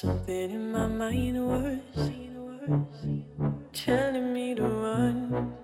Something 0.00 0.50
in 0.50 0.72
my 0.72 0.88
mind 0.88 1.38
was 1.46 2.10
telling 3.72 4.34
me 4.34 4.52
to 4.56 4.64
run, 4.64 5.54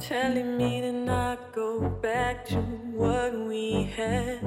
telling 0.00 0.56
me 0.58 0.80
to 0.80 0.90
not 0.90 1.52
go 1.52 1.78
back 2.02 2.44
to 2.46 2.56
what 2.56 3.32
we 3.46 3.84
had. 3.94 4.40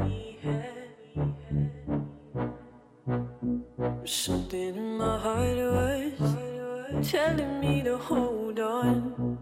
Something 4.03 4.75
in 4.75 4.97
my 4.97 5.17
heart 5.17 5.55
was 5.55 7.09
telling 7.09 7.61
me 7.61 7.83
to 7.83 7.97
hold 7.97 8.59
on, 8.59 9.37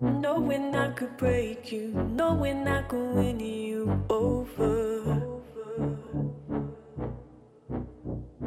knowing 0.00 0.74
I 0.74 0.90
could 0.94 1.16
break 1.16 1.70
you, 1.70 1.92
knowing 2.10 2.66
I 2.66 2.82
could 2.82 3.14
win 3.14 3.38
you 3.38 4.04
over. 4.10 4.89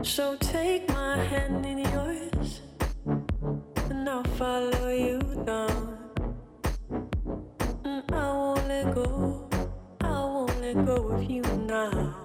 So 0.04 0.36
take 0.36 0.90
my 0.90 1.16
hand 1.16 1.66
in 1.66 1.78
yours, 1.80 2.62
and 3.90 4.10
I'll 4.10 4.24
follow 4.38 4.90
you 4.90 5.20
down. 5.46 5.98
And 7.86 8.04
I 8.12 8.28
won't 8.34 8.68
let 8.68 8.94
go, 8.94 9.50
I 10.02 10.20
won't 10.20 10.60
let 10.62 10.86
go 10.86 11.08
of 11.08 11.24
you 11.24 11.42
now. 11.42 12.23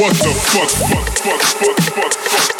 What 0.00 0.14
the 0.14 0.32
fuck? 0.32 0.70
Fuck, 0.70 1.08
fuck, 1.18 1.42
fuck, 1.42 1.78
fuck, 1.78 2.12
fuck, 2.14 2.59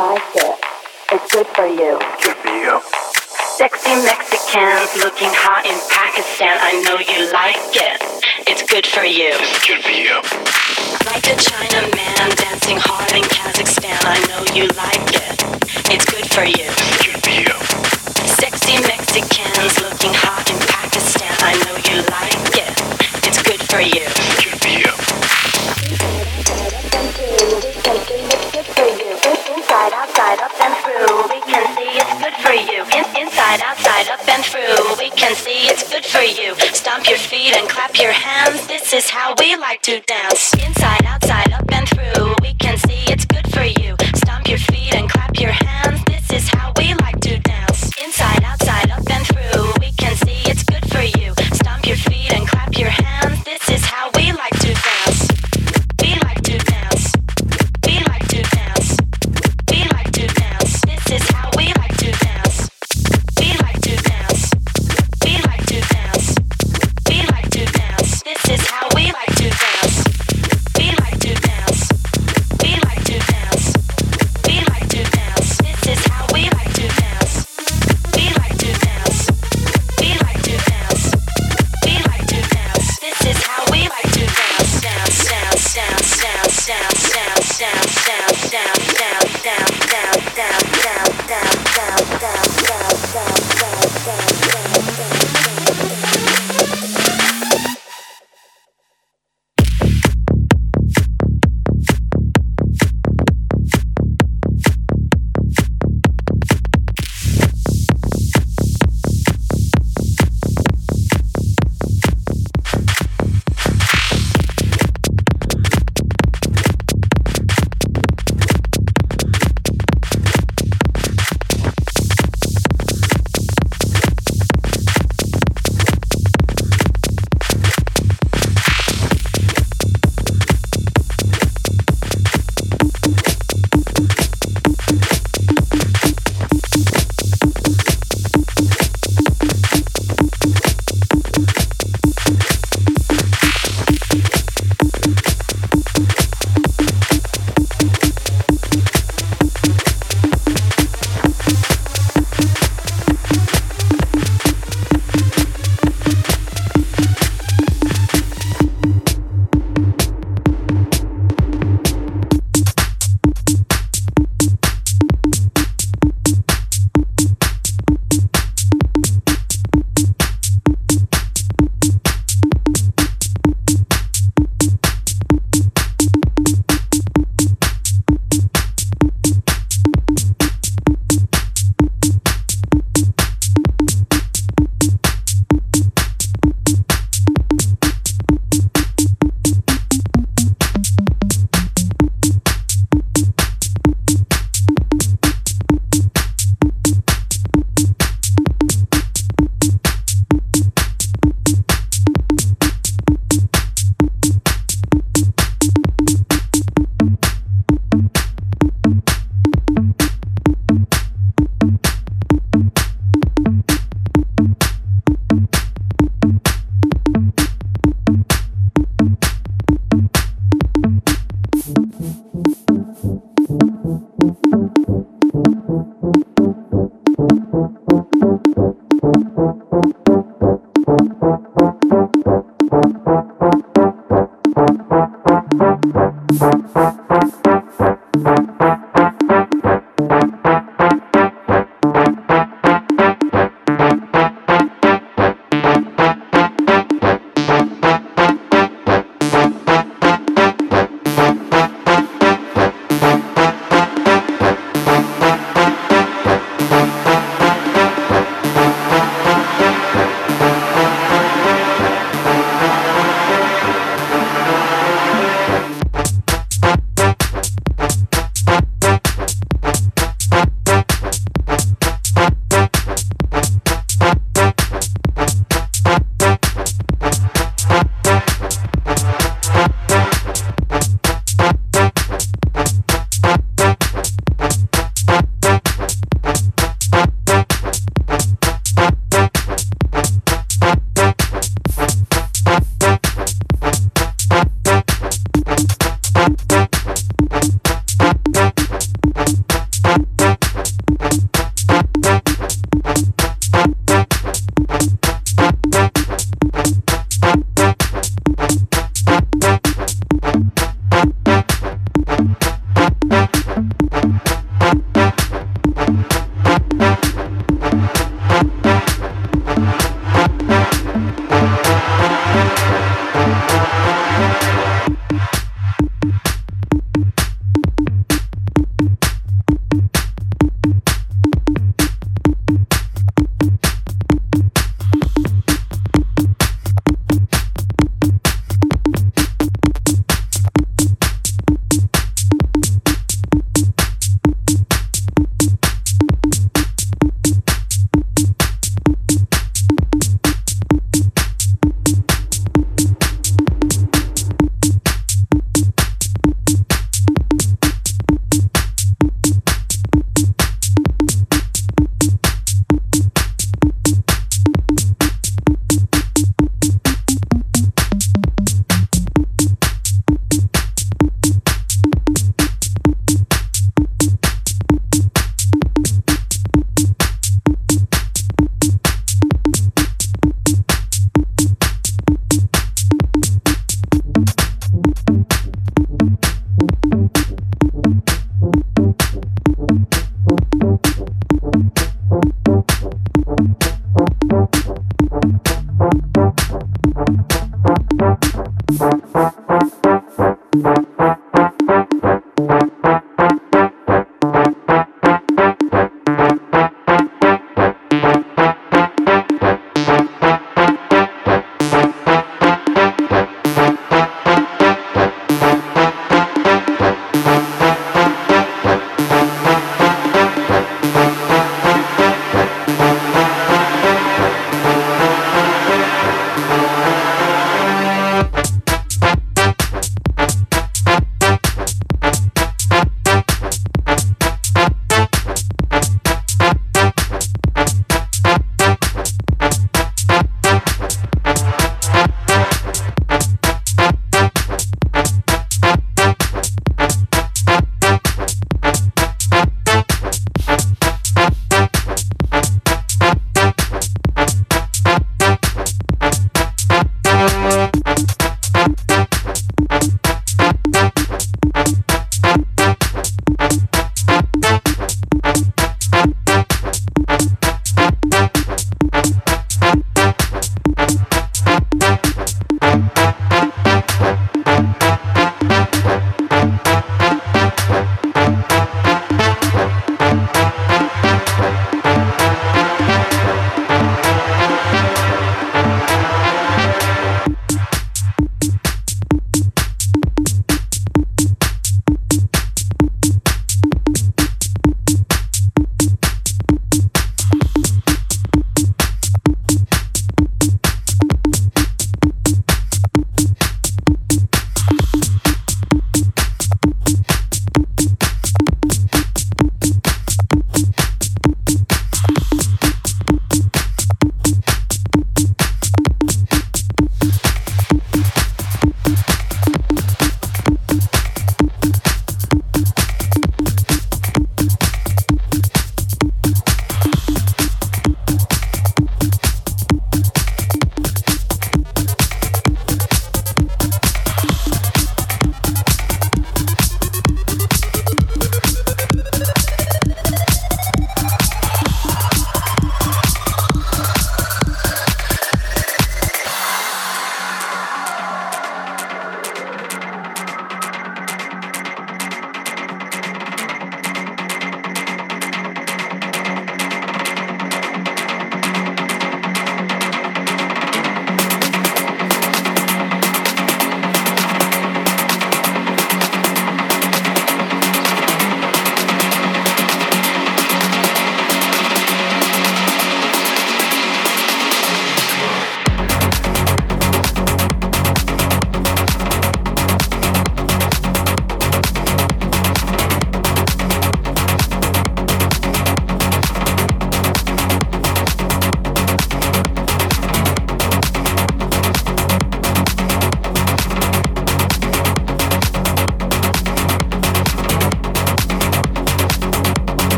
like 0.00 0.32
it. 0.34 0.56
It's 1.12 1.28
good 1.30 1.46
for 1.52 1.68
you. 1.68 2.00
Good 2.24 2.38
for 2.40 2.56
you. 2.56 2.80
Sexy 3.60 3.92
Mexicans 4.00 4.96
looking 4.96 5.28
hot 5.28 5.68
in 5.68 5.76
Pakistan. 5.92 6.56
I 6.56 6.72
know 6.88 6.96
you 7.04 7.28
like 7.36 7.60
it. 7.76 8.00
It's 8.48 8.64
good 8.64 8.88
for 8.88 9.04
you. 9.04 9.36
Good 9.68 9.84
for 9.84 9.92
you. 9.92 10.16
Like 11.04 11.28
a 11.28 11.36
Chinaman 11.36 12.32
dancing 12.32 12.80
hard 12.80 13.12
in 13.12 13.28
Kazakhstan. 13.28 14.00
I 14.08 14.16
know 14.32 14.40
you 14.56 14.72
like 14.72 15.04
it. 15.20 15.36
It's 15.92 16.08
good 16.08 16.24
for 16.32 16.48
you. 16.48 16.68
Good 17.04 17.20
for 17.20 17.36
you. 17.36 17.52
Sexy 18.40 18.80
Mexicans 18.80 19.76
looking 19.84 20.16
hot 20.16 20.48
in 20.48 20.56
Pakistan. 20.64 21.28
I 21.44 21.52
know 21.68 21.76
you 21.76 22.00
like 22.08 22.56
it. 22.56 22.72
It's 23.28 23.42
good 23.44 23.60
for 23.68 23.84
you. 23.84 24.08
Good 24.40 24.56
for 24.64 24.72
you. 24.72 25.09
Inside, 33.50 33.66
outside, 33.66 34.08
up 34.08 34.28
and 34.28 34.44
through. 34.44 34.96
We 34.98 35.10
can 35.10 35.34
see 35.34 35.66
it's 35.66 35.90
good 35.90 36.04
for 36.04 36.20
you. 36.20 36.54
Stomp 36.72 37.08
your 37.08 37.18
feet 37.18 37.56
and 37.56 37.68
clap 37.68 37.98
your 37.98 38.12
hands. 38.12 38.64
This 38.68 38.92
is 38.92 39.10
how 39.10 39.34
we 39.40 39.56
like 39.56 39.82
to 39.82 40.00
dance. 40.00 40.52
Inside, 40.54 41.04
outside, 41.04 41.52
up 41.52 41.64
and 41.72 41.88
through. 41.88 42.34
We 42.42 42.54
can 42.54 42.78
see 42.78 43.02
it's 43.12 43.24
good 43.24 43.52
for 43.52 43.64
you. 43.64 44.09